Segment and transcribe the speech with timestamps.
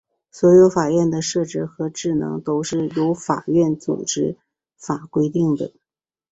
[0.31, 4.35] 所有法院的设置和职能都是由法院组织
[4.75, 5.73] 法规定的。